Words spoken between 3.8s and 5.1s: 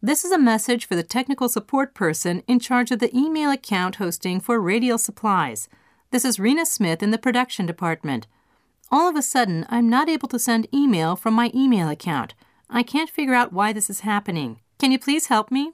hosting for Radial